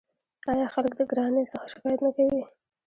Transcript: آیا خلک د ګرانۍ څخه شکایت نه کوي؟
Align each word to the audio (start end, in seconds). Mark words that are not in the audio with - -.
آیا 0.51 0.67
خلک 0.73 0.93
د 0.97 1.01
ګرانۍ 1.11 1.45
څخه 1.51 1.65
شکایت 1.73 1.99
نه 2.05 2.11
کوي؟ 2.15 2.41